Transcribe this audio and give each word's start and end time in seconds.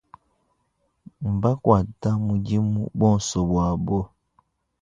Bakuata 1.41 2.09
mudimu 2.25 2.81
bonso 2.99 3.37
buabo. 3.49 3.99